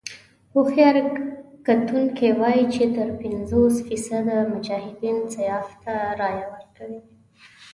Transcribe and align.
هوښیار 0.53 0.95
کتونکي 1.67 2.27
وايي 2.39 2.63
چې 2.73 2.83
تر 2.95 3.09
پينځوس 3.21 3.75
فيصده 3.87 4.37
مجاهدين 4.53 5.17
سیاف 5.33 5.67
ته 5.83 5.93
رايه 6.19 6.45
ورکوي. 6.53 6.99